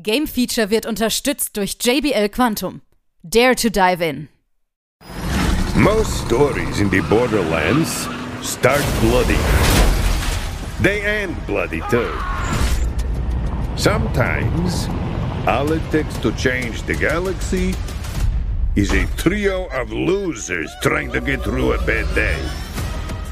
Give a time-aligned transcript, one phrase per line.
[0.00, 2.82] Game Feature wird unterstützt durch JBL Quantum.
[3.24, 4.28] Dare to dive in.
[5.74, 8.06] Most stories in the Borderlands
[8.40, 9.38] start bloody.
[10.80, 12.12] They end bloody too.
[13.76, 14.88] Sometimes,
[15.48, 17.74] all it takes to change the galaxy
[18.76, 22.38] is a trio of losers trying to get through a bad day.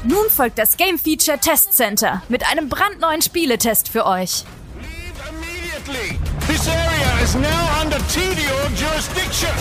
[0.03, 4.43] Nun folgt das Game Feature Test Center mit einem brandneuen Spieletest für euch.
[4.81, 6.26] Leave immediately!
[6.97, 9.53] Area is now under TDO jurisdiction!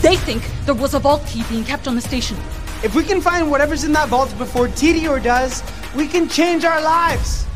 [0.00, 2.36] They think there was a vault key being kept on the station.
[2.82, 5.62] If we can find whatever's in that vault before Tedior does,
[5.94, 7.46] we can change our lives.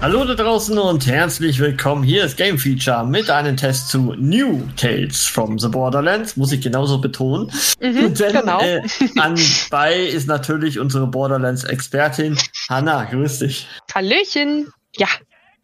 [0.00, 2.02] Hallo da draußen und herzlich willkommen.
[2.02, 6.62] Hier ist Game Feature mit einem Test zu New Tales from the Borderlands, muss ich
[6.62, 7.52] genauso betonen.
[7.80, 8.60] Mhm, Denn genau.
[8.60, 8.80] äh,
[9.20, 13.04] anbei ist natürlich unsere Borderlands-Expertin Hanna.
[13.04, 13.68] Grüß dich.
[13.94, 14.72] Hallöchen.
[15.00, 15.08] Ja,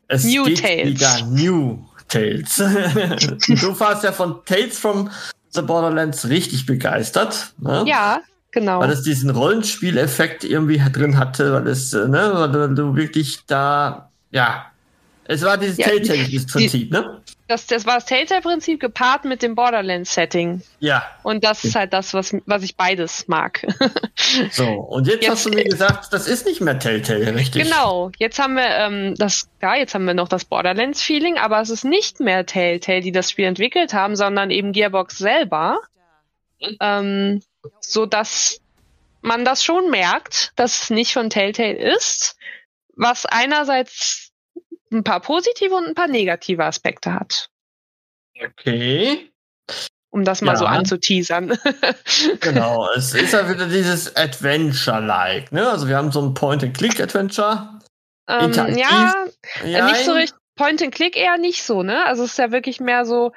[0.09, 0.87] Es New geht Tales.
[0.87, 2.57] wieder New Tales.
[2.57, 5.11] du warst ja von Tales from
[5.51, 7.53] the Borderlands richtig begeistert.
[7.59, 7.85] Ne?
[7.87, 8.21] ja,
[8.51, 8.81] genau.
[8.81, 14.73] Weil es diesen Rollenspieleffekt irgendwie drin hatte, weil es, ne, weil du wirklich da, ja,
[15.29, 17.23] es war dieses Ja, Telltale-Prinzip, ne?
[17.49, 20.63] Das, das war das Telltale-Prinzip gepaart mit dem Borderlands-Setting.
[20.81, 21.05] Ja.
[21.23, 23.67] Und das ist halt das, was, was ich beides mag.
[24.51, 27.63] So, und jetzt, Jetzt- hast du mir gesagt, das ist nicht mehr Telltale, richtig?
[27.65, 28.11] genau.
[28.19, 31.85] Jetzt haben wir ähm, das, ja, jetzt haben wir noch das Borderlands-Feeling, aber es ist
[31.85, 35.81] nicht mehr Telltale, die das Spiel entwickelt haben, sondern eben Gearbox selber.
[36.81, 37.43] Ähm,
[37.81, 38.61] so dass
[39.21, 42.37] man das schon merkt, dass es nicht von Telltale ist,
[42.97, 44.26] was einerseits
[44.93, 47.49] ein paar positive und ein paar negative Aspekte hat.
[48.43, 49.31] Okay.
[50.11, 50.57] um das mal Ja.
[50.59, 51.59] so anzuteasern.
[52.41, 55.69] Genau, es ist ja wieder dieses Adventure-like, ne?
[55.69, 57.81] Also wir haben so ein Point-and-Click-Adventure.
[58.29, 58.79] ähm, Interaktiv.
[58.79, 59.25] ja,
[59.65, 60.39] äh, nicht so richtig.
[60.57, 62.05] Point and Click eher nicht so, ne?
[62.07, 63.33] Also es ist ja wirklich mehr so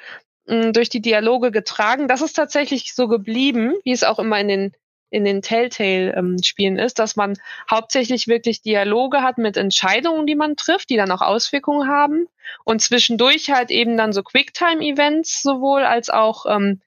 [0.47, 2.07] mh, durch die Dialoge getragen.
[2.07, 4.71] Das ist tatsächlich so geblieben, wie es auch immer in den
[5.09, 7.37] in den Telltale-Spielen ist, dass man
[7.69, 12.27] hauptsächlich wirklich Dialoge hat mit Entscheidungen, die man trifft, die dann auch Auswirkungen haben
[12.63, 16.81] und zwischendurch halt eben dann so Quicktime-Events sowohl als auch ähm,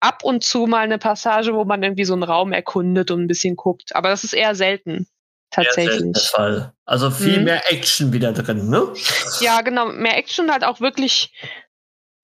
[0.00, 3.28] ab und zu mal eine Passage, wo man irgendwie so einen Raum erkundet und ein
[3.28, 3.94] bisschen guckt.
[3.94, 5.06] Aber das ist eher selten.
[5.50, 6.28] Tatsächlich.
[6.28, 6.72] Fall.
[6.84, 7.44] Also viel Mhm.
[7.44, 8.92] mehr Action wieder drin, ne?
[9.40, 9.86] Ja, genau.
[9.86, 11.32] Mehr Action halt auch wirklich,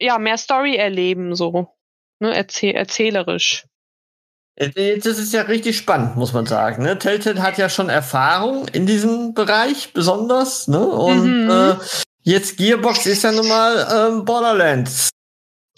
[0.01, 1.75] ja, mehr Story erleben, so.
[2.19, 3.65] Ne, erzäh erzählerisch.
[4.59, 6.83] Jetzt ist es ja richtig spannend, muss man sagen.
[6.83, 6.99] Ne?
[6.99, 10.69] Telltale hat ja schon Erfahrung in diesem Bereich, besonders.
[10.69, 10.87] Ne?
[10.87, 11.51] Und Mhm.
[11.51, 11.75] äh,
[12.23, 15.09] jetzt Gearbox ist ja nun mal ähm, Borderlands.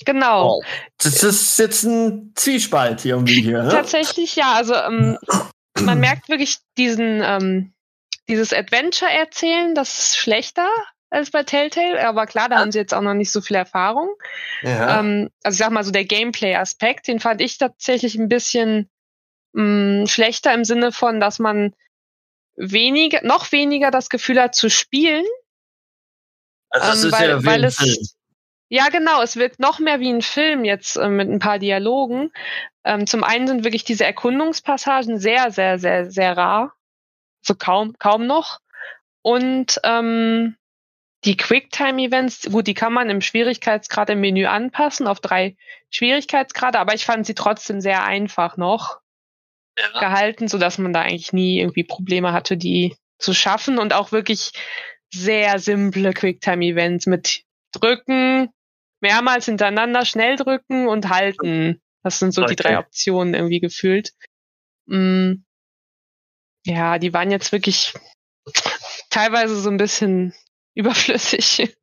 [0.05, 0.57] Genau.
[0.57, 0.63] Oh.
[0.99, 3.63] Das ist jetzt ein Zwiespalt irgendwie hier.
[3.63, 3.69] Ne?
[3.69, 4.55] Tatsächlich, ja.
[4.55, 5.19] Also ähm,
[5.81, 7.73] man merkt wirklich diesen, ähm,
[8.29, 10.69] dieses Adventure-Erzählen, das ist schlechter
[11.15, 14.11] als bei Telltale, aber klar, da haben sie jetzt auch noch nicht so viel Erfahrung.
[14.63, 15.01] Ja.
[15.01, 18.91] Ähm, also ich sag mal so der Gameplay-Aspekt, den fand ich tatsächlich ein bisschen
[19.53, 21.75] mh, schlechter im Sinne von, dass man
[22.57, 25.25] weniger, noch weniger das Gefühl hat zu spielen,
[26.75, 27.97] also das ähm, ist weil, ja wie weil ein es Film.
[28.69, 32.33] ja genau, es wirkt noch mehr wie ein Film jetzt äh, mit ein paar Dialogen.
[32.85, 36.75] Ähm, zum einen sind wirklich diese Erkundungspassagen sehr, sehr, sehr, sehr rar,
[37.43, 38.61] so kaum, kaum noch.
[39.23, 40.57] Und ähm,
[41.25, 45.57] die Quicktime-Events, gut, die kann man im Schwierigkeitsgrad im Menü anpassen auf drei
[45.91, 49.01] Schwierigkeitsgrade, aber ich fand sie trotzdem sehr einfach noch
[49.75, 54.13] gehalten, so dass man da eigentlich nie irgendwie Probleme hatte, die zu schaffen und auch
[54.13, 54.53] wirklich
[55.13, 57.43] sehr simple Quicktime-Events mit
[57.73, 58.51] drücken,
[59.01, 61.81] mehrmals hintereinander schnell drücken und halten.
[62.03, 62.63] Das sind so die Okay.
[62.63, 64.13] drei Optionen irgendwie gefühlt.
[64.87, 65.45] Mm.
[66.67, 67.95] Ja, die waren jetzt wirklich
[69.11, 70.35] teilweise so ein bisschen
[70.75, 71.77] überflüssig.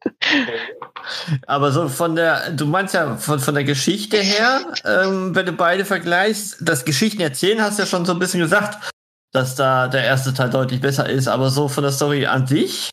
[1.48, 5.54] Aber so von der, du meinst ja von, von der Geschichte her, ähm, wenn du
[5.54, 8.92] beide vergleichst, das Geschichten erzählen hast du ja schon so ein bisschen gesagt,
[9.32, 12.90] dass da der erste Teil deutlich besser ist, aber so von der Story an sich,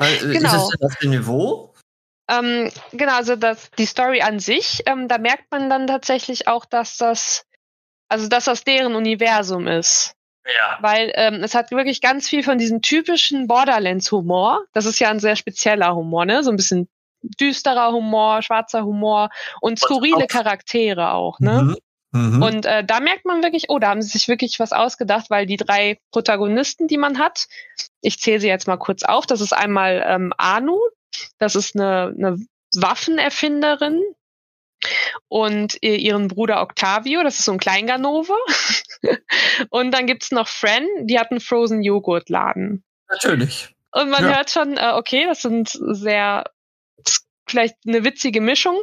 [0.00, 0.56] äh, ist Genau.
[0.56, 1.74] es denn auf dem Niveau?
[2.28, 6.64] Ähm, genau, also das, die Story an sich, ähm, da merkt man dann tatsächlich auch,
[6.64, 7.44] dass das,
[8.08, 10.15] also dass das deren Universum ist.
[10.46, 10.78] Ja.
[10.80, 14.62] Weil ähm, es hat wirklich ganz viel von diesem typischen Borderlands-Humor.
[14.72, 16.42] Das ist ja ein sehr spezieller Humor, ne?
[16.44, 16.88] So ein bisschen
[17.22, 21.62] düsterer Humor, schwarzer Humor und skurrile auch- Charaktere auch, ne?
[21.62, 21.76] Mhm.
[22.12, 22.42] Mhm.
[22.42, 25.44] Und äh, da merkt man wirklich, oh, da haben sie sich wirklich was ausgedacht, weil
[25.44, 27.46] die drei Protagonisten, die man hat,
[28.00, 30.78] ich zähle sie jetzt mal kurz auf, das ist einmal ähm, Anu,
[31.38, 32.36] das ist eine, eine
[32.74, 34.02] Waffenerfinderin
[35.28, 38.34] und ihr- ihren Bruder Octavio, das ist so ein Kleinganove.
[39.70, 42.84] und dann gibt's noch Fran, die hat einen Frozen Joghurt Laden.
[43.08, 43.74] Natürlich.
[43.92, 44.36] Und man Ja.
[44.36, 46.44] hört schon, äh, okay, das sind sehr
[47.48, 48.82] vielleicht eine witzige Mischung.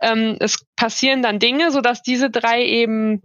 [0.00, 3.22] Ähm, es passieren dann Dinge, sodass diese drei eben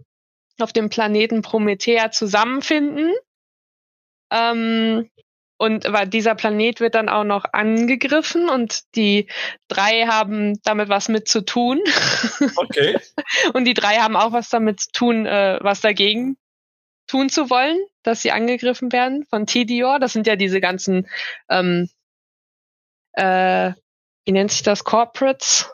[0.60, 3.12] auf dem Planeten Promethea zusammenfinden.
[4.30, 5.08] Ähm,
[5.58, 9.28] und weil dieser Planet wird dann auch noch angegriffen und die
[9.68, 11.80] drei haben damit was mit zu tun.
[12.56, 12.98] Okay.
[13.54, 16.36] Und die drei haben auch was damit zu tun, äh, was dagegen
[17.06, 19.98] tun zu wollen, dass sie angegriffen werden von Tidior.
[19.98, 21.08] Das sind ja diese ganzen,
[21.48, 21.88] ähm,
[23.12, 23.72] äh,
[24.24, 25.70] wie nennt sich das, Corporates?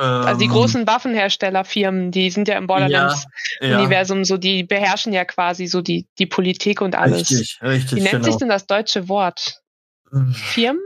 [0.00, 5.26] Also die Ähm, großen Waffenherstellerfirmen, die sind ja im Borderlands-Universum ja, so, die beherrschen ja
[5.26, 7.30] quasi so die, die Politik und alles.
[7.30, 8.24] Richtig, richtig, Wie nennt genau.
[8.24, 9.60] sich denn das deutsche Wort?
[10.32, 10.80] Firmen?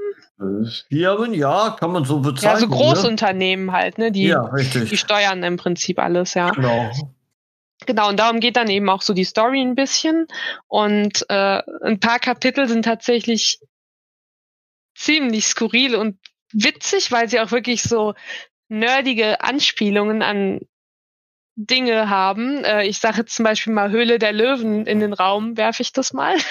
[0.89, 2.55] Firmen, ja, kann man so bezeichnen.
[2.55, 2.75] Ja, so Ne?
[2.75, 4.11] Großunternehmen halt, ne?
[4.11, 4.91] Die, Ja, richtig.
[4.91, 6.51] die steuern im Prinzip alles, ja.
[6.51, 6.91] Genau.
[7.87, 10.27] Genau, und darum geht dann eben auch so die Story ein bisschen.
[10.67, 13.61] Und äh, ein paar Kapitel sind tatsächlich
[14.97, 16.19] ziemlich skurril und
[16.53, 18.15] witzig, weil sie auch wirklich so
[18.79, 20.61] nerdige Anspielungen an
[21.57, 22.65] Dinge haben.
[22.65, 25.93] Äh, ich sage jetzt zum Beispiel mal Höhle der Löwen in den Raum, werfe ich
[25.93, 26.37] das mal.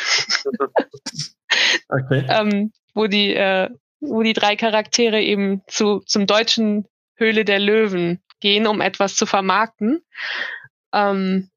[1.88, 2.25] Okay.
[2.30, 8.24] ähm, wo die, äh, wo die drei Charaktere eben zu, zum deutschen Höhle der Löwen
[8.40, 10.04] gehen, um etwas zu vermarkten.
[10.92, 11.52] Ähm,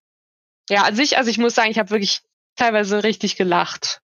[0.69, 2.21] ja, an sich, also ich muss sagen, ich habe wirklich
[2.57, 4.03] teilweise richtig gelacht.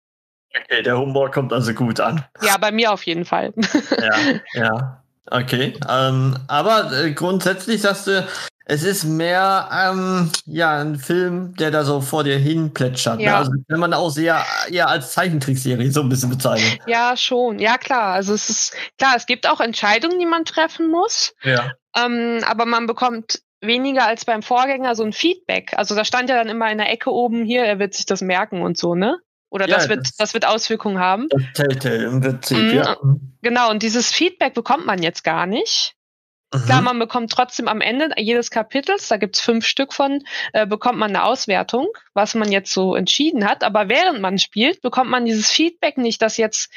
[0.53, 2.25] okay, der Humor kommt also gut an.
[2.41, 3.53] Ja, bei mir auf jeden Fall.
[3.91, 5.03] Ja, ja.
[5.29, 5.73] Okay.
[5.89, 8.27] Ähm, aber äh, grundsätzlich sagst du,
[8.69, 13.17] es ist mehr ähm, ja ein Film, der da so vor dir hin plätschert.
[13.17, 13.23] Ne?
[13.23, 13.37] Ja.
[13.37, 16.79] Also wenn man auch sehr eher als Zeichentrickserie so ein bisschen bezeichnen.
[16.85, 17.59] ja, schon.
[17.59, 18.13] Ja, klar.
[18.13, 21.33] Also es ist klar, es gibt auch Entscheidungen, die man treffen muss.
[21.43, 21.71] Ja.
[21.95, 25.73] Ähm, aber man bekommt weniger als beim Vorgänger so ein Feedback.
[25.77, 28.21] Also da stand ja dann immer in der Ecke oben hier, er wird sich das
[28.21, 29.17] merken und so, ne?
[29.57, 31.27] Oder Ja, das wird, das- wird Auswirkungen haben.
[31.29, 32.73] Das Telltale im Prinzip, Mhm.
[32.73, 32.97] ja.
[33.41, 35.93] Genau, und dieses Feedback bekommt man jetzt gar nicht.
[36.65, 36.85] Klar, Mhm.
[36.85, 40.23] man bekommt trotzdem am Ende jedes Kapitels, da gibt's fünf Stück von,
[40.53, 43.65] äh, bekommt man eine Auswertung, was man jetzt so entschieden hat.
[43.65, 46.69] Aber während man spielt, bekommt man dieses Feedback nicht, dass jetzt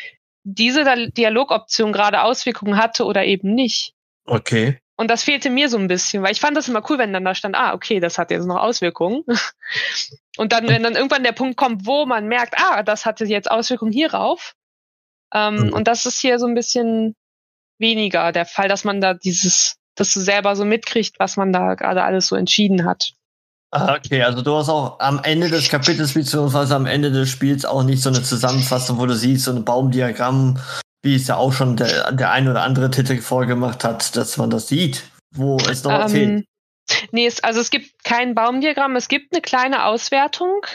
[0.43, 3.93] diese Dia- Dialogoption gerade Auswirkungen hatte oder eben nicht.
[4.27, 4.79] Okay.
[5.01, 7.25] Und das fehlte mir so ein bisschen, weil ich fand das immer cool, wenn dann
[7.25, 9.25] da stand, ah, okay, das hat jetzt noch Auswirkungen.
[10.37, 13.51] Und dann, wenn dann irgendwann der Punkt kommt, wo man merkt, ah, das hatte jetzt
[13.51, 14.53] Auswirkungen hierauf.
[15.33, 15.73] Ähm, Mhm.
[15.73, 17.17] Und das ist hier so ein bisschen
[17.79, 21.77] weniger der Fall, dass man da dieses, dass du selber so mitkriegt, was man da
[21.77, 23.13] gerade alles so entschieden hat.
[23.71, 27.65] Ah, Okay, also du hast auch am Ende des Kapitels beziehungsweise am Ende des Spiels
[27.65, 30.59] auch nicht so eine Zusammenfassung, wo du siehst, so ein Baumdiagramm,
[31.03, 34.51] wie es ja auch schon der, der ein oder andere Titel vorgemacht hat, dass man
[34.51, 35.05] das sieht,
[35.35, 36.29] wo es noch fehlt.
[36.29, 36.45] Ähm,
[37.13, 40.67] nee, es, also es gibt kein Baumdiagramm, es gibt eine kleine Auswertung.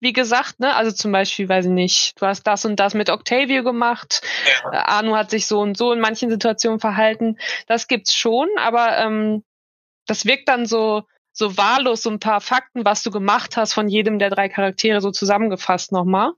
[0.00, 3.08] Wie gesagt, ne, also zum Beispiel, weiß ich nicht, du hast das und das mit
[3.08, 4.22] Octavio gemacht,
[4.70, 7.38] äh, Anu hat sich so und so in manchen Situationen verhalten.
[7.68, 9.44] Das gibt's schon, aber ähm,
[10.06, 13.88] das wirkt dann so so wahllos, so ein paar Fakten, was du gemacht hast von
[13.88, 16.32] jedem der drei Charaktere so zusammengefasst nochmal.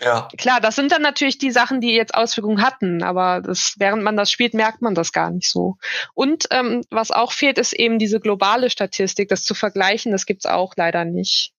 [0.00, 0.28] Ja.
[0.36, 4.16] Klar, das sind dann natürlich die Sachen, die jetzt Auswirkungen hatten, aber das, während man
[4.16, 5.76] das spielt, merkt man das gar nicht so.
[6.14, 10.46] Und ähm, was auch fehlt, ist eben diese globale Statistik, das zu vergleichen, das gibt's
[10.46, 11.52] auch leider nicht.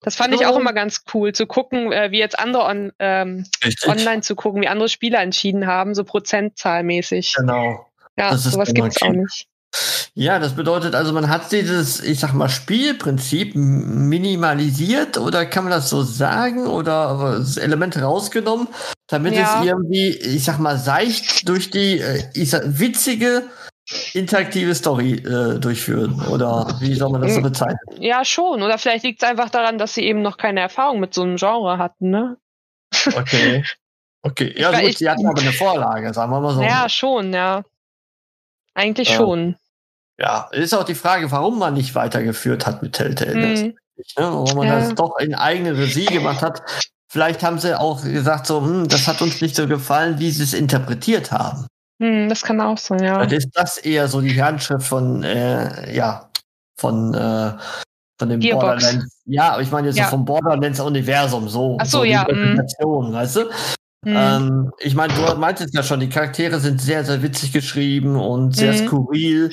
[0.00, 0.60] Das fand ich auch Oh.
[0.60, 3.90] immer ganz cool, zu gucken, äh, wie jetzt andere on, ähm, Richtig.
[3.90, 7.34] online zu gucken, wie andere Spieler entschieden haben, so prozentzahlmäßig.
[7.36, 7.84] Genau.
[8.16, 9.48] Ja, sowas immer gibt's auch nicht.
[10.14, 15.72] Ja, das bedeutet also, man hat dieses, ich sag mal, Spielprinzip minimalisiert oder kann man
[15.72, 18.66] das so sagen oder das Element rausgenommen,
[19.06, 19.60] damit Ja.
[19.60, 23.44] es irgendwie, ich sag mal, seicht durch die, äh, ich sag, witzige,
[24.14, 27.78] interaktive Story äh, durchführen oder wie soll man das so bezeichnen?
[28.00, 28.62] Ja, schon.
[28.62, 31.36] Oder vielleicht liegt es einfach daran, dass sie eben noch keine Erfahrung mit so einem
[31.36, 32.36] Genre hatten, ne?
[33.14, 33.64] Okay.
[34.22, 36.60] Okay, ja Ich- gut, ich- sie hatten aber eine Vorlage, sagen wir mal so.
[36.60, 37.62] Ja, schon, ja.
[38.78, 39.16] Eigentlich Ja.
[39.16, 39.56] schon.
[40.20, 43.32] Ja, ist auch die Frage, warum man nicht weitergeführt hat mit Telltale.
[43.32, 43.74] Hm.
[43.96, 44.24] nicht, ne?
[44.24, 44.78] Warum man Ja.
[44.80, 46.62] das doch in eigene Regie gemacht hat.
[47.10, 50.42] Vielleicht haben sie auch gesagt, so, hm, das hat uns nicht so gefallen, wie sie
[50.44, 51.66] es interpretiert haben.
[52.00, 53.14] Hm, das kann auch sein, ja.
[53.14, 56.28] Vielleicht ist das eher so die Handschrift von, äh, ja,
[56.78, 57.52] von, äh,
[58.18, 58.82] von dem Gearbox.
[58.84, 59.20] Borderlands.
[59.24, 60.04] Ja, aber ich meine jetzt Ja.
[60.04, 61.76] so vom Borderlands-Universum, so.
[61.80, 62.58] Ach so, die ja, hm.
[62.58, 63.44] Weißt du?
[64.04, 64.14] Hm.
[64.16, 68.54] Ähm, ich meine, du meintest ja schon, die Charaktere sind sehr, sehr witzig geschrieben und
[68.54, 68.86] sehr Mhm.
[68.86, 69.50] skurril.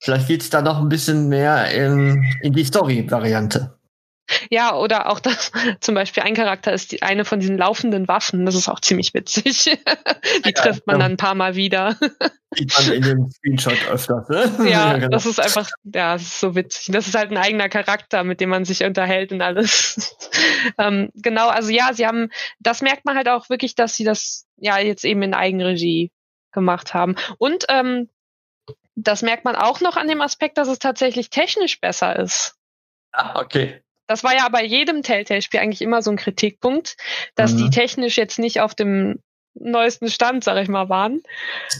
[0.00, 3.77] Vielleicht geht's da noch ein bisschen mehr in, in die Story-Variante.
[4.50, 8.46] Ja, oder auch das, zum Beispiel ein Charakter ist die, eine von diesen laufenden Waffen.
[8.46, 9.64] Das ist auch ziemlich witzig.
[10.44, 11.02] die ja, trifft man ja.
[11.02, 11.96] dann ein paar Mal wieder.
[12.54, 14.70] Sieht man in dem Screenshot öfters, ne?
[14.70, 15.08] Ja, genau.
[15.08, 16.88] das ist einfach, ja, das ist so witzig.
[16.92, 20.16] Das ist halt ein eigener Charakter, mit dem man sich unterhält und alles.
[20.78, 24.46] ähm, genau, also ja, sie haben, das merkt man halt auch wirklich, dass sie das
[24.56, 26.10] ja jetzt eben in Eigenregie
[26.52, 27.16] gemacht haben.
[27.36, 28.08] Und ähm,
[28.94, 32.56] das merkt man auch noch an dem Aspekt, dass es tatsächlich technisch besser ist.
[33.12, 33.82] Ah, okay.
[34.08, 36.96] Das war ja bei jedem Telltale-Spiel eigentlich immer so ein Kritikpunkt,
[37.36, 37.58] dass mhm.
[37.58, 39.22] die technisch jetzt nicht auf dem
[39.54, 41.22] neuesten Stand, sag ich mal, waren.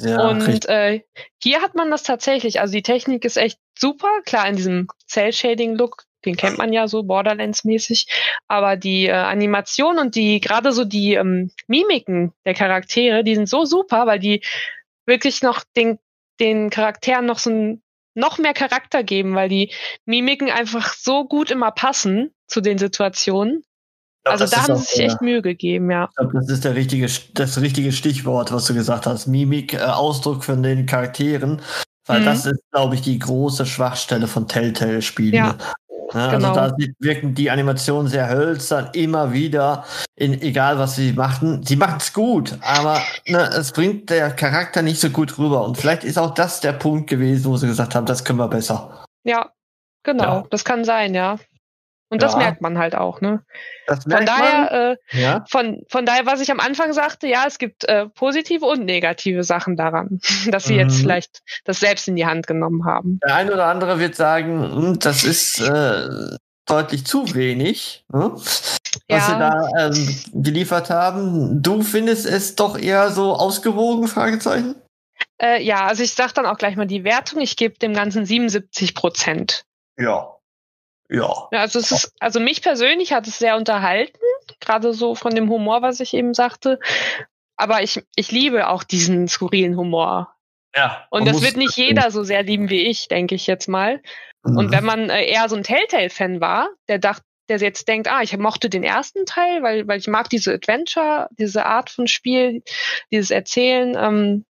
[0.01, 1.01] Ja, und äh,
[1.43, 2.61] hier hat man das tatsächlich.
[2.61, 4.09] Also die Technik ist echt super.
[4.25, 8.07] Klar, in diesem Cell-Shading-Look, den kennt man ja so Borderlands-mäßig.
[8.49, 13.49] Aber die äh, Animation und die, gerade so die ähm, Mimiken der Charaktere, die sind
[13.49, 14.43] so super, weil die
[15.07, 15.99] wirklich noch den,
[16.41, 17.83] den Charakteren noch so ein
[18.19, 19.73] noch mehr Charakter geben, weil die
[20.05, 23.63] Mimiken einfach so gut immer passen zu den Situationen.
[24.25, 26.09] Glaub, also da haben sie sich echt Mühe gegeben, ja.
[26.11, 29.27] Ich glaube, das ist der richtige, das richtige Stichwort, was du gesagt hast.
[29.27, 31.63] Mimik, äh, Ausdruck von den Charakteren.
[32.07, 32.25] Weil mhm.
[32.25, 35.35] das ist, glaube ich, die große Schwachstelle von Telltale-Spielen.
[35.35, 35.57] Ja.
[36.13, 36.55] Ja, also genau.
[36.55, 39.85] Also da wirken die Animationen sehr hölzern, immer wieder,
[40.17, 41.63] in, egal was sie machen.
[41.65, 45.65] Sie machen es gut, aber ne, es bringt der Charakter nicht so gut rüber.
[45.65, 48.49] Und vielleicht ist auch das der Punkt gewesen, wo sie gesagt haben, das können wir
[48.49, 49.05] besser.
[49.25, 49.51] Ja,
[50.03, 50.45] genau, ja.
[50.51, 51.39] das kann sein, ja.
[52.11, 52.39] Und das ja.
[52.39, 53.43] merkt man halt auch, ne?
[53.87, 55.45] Das merkt von daher, äh, ja.
[55.49, 59.45] von, von daher, was ich am Anfang sagte, ja, es gibt äh, positive und negative
[59.45, 60.81] Sachen daran, dass sie mhm.
[60.81, 63.21] jetzt vielleicht das selbst in die Hand genommen haben.
[63.27, 66.09] Der eine oder andere wird sagen, hm, das ist äh,
[66.65, 68.33] deutlich zu wenig, ne?
[68.35, 69.21] was ja.
[69.21, 71.63] sie da ähm, geliefert haben.
[71.63, 74.77] Du findest es doch eher so ausgewogen, Fragezeichen?
[75.41, 77.41] Äh, ja, also ich sag dann auch gleich mal die Wertung.
[77.41, 79.65] Ich gebe dem Ganzen 77 Prozent.
[79.99, 80.38] Ja,
[81.09, 81.49] ja.
[81.53, 81.61] ja.
[81.61, 84.19] Also es ist, also mich persönlich hat es sehr unterhalten,
[84.61, 86.79] gerade so von dem Humor, was ich eben sagte.
[87.57, 90.35] Aber ich, ich liebe auch diesen skurrilen Humor.
[90.75, 91.07] Ja.
[91.11, 94.01] Und das wird nicht jeder so sehr lieben wie ich, denke ich jetzt mal.
[94.45, 94.57] Mhm.
[94.57, 98.21] Und wenn man äh, eher so ein Telltale-Fan war, der dachte, der jetzt denkt, ah,
[98.23, 102.63] ich mochte den ersten Teil, weil, weil ich mag diese Adventure, diese Art von Spiel,
[103.11, 104.45] dieses Erzählen, ähm,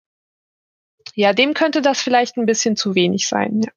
[1.15, 3.71] ja, dem könnte das vielleicht ein bisschen zu wenig sein, ja.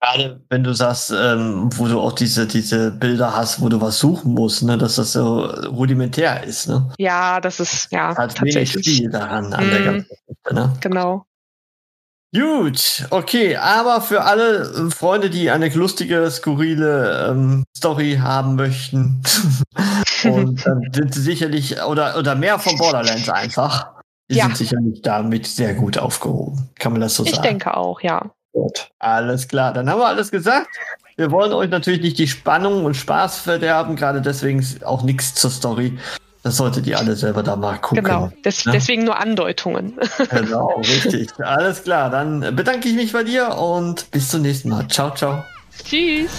[0.00, 3.98] Gerade wenn du sagst, ähm, wo du auch diese, diese Bilder hast, wo du was
[3.98, 6.68] suchen musst, ne, dass das so rudimentär ist.
[6.68, 6.90] Ne?
[6.98, 9.84] Ja, das ist ja Hat wenig Stil daran an mm, der mhm.
[9.84, 10.54] ganzen Geschichte.
[10.54, 10.72] Ne?
[10.80, 11.26] Genau.
[12.34, 19.22] Gut, okay, aber für alle äh, Freunde, die eine lustige, skurrile ähm, Story haben möchten,
[20.24, 23.92] und dann sind sie sicherlich, oder, oder mehr von Borderlands einfach,
[24.28, 24.44] die ja.
[24.46, 26.68] sind sicherlich damit sehr gut aufgehoben.
[26.74, 27.42] Kann man das so ich sagen?
[27.42, 28.30] Ich denke auch, ja.
[28.56, 29.74] Gut, alles klar.
[29.74, 30.68] Dann haben wir alles gesagt.
[31.16, 35.50] Wir wollen euch natürlich nicht die Spannung und Spaß verderben, gerade deswegen auch nichts zur
[35.50, 35.98] Story.
[36.42, 38.02] Das solltet ihr alle selber da mal gucken.
[38.02, 38.72] Genau, Des ne?
[38.72, 39.98] deswegen nur Andeutungen.
[40.30, 41.28] Genau, richtig.
[41.38, 44.88] Alles klar, dann bedanke ich mich bei dir und bis zum nächsten Mal.
[44.88, 45.44] Ciao, ciao.
[45.84, 46.30] Tschüss.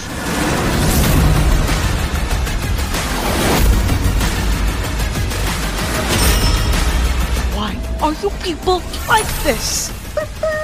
[7.54, 9.92] Why are you people like this?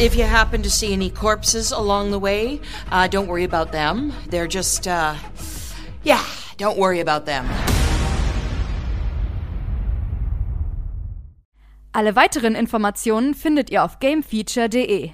[0.00, 2.60] If you happen to see any corpses along the way,
[2.90, 4.12] uh, don't worry about them.
[4.28, 5.14] They're just, uh,
[6.02, 6.20] yeah,
[6.56, 7.48] don't worry about them.
[11.92, 15.12] Alle weiteren Informationen findet ihr auf gamefeature.de.